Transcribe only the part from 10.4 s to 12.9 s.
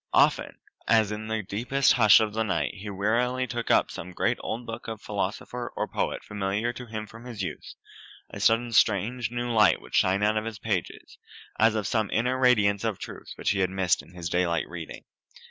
its pages, as of some inner radiance